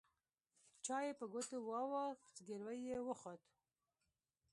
[0.85, 3.43] چای يې په ګوتو واوښت زګيروی يې وخوت.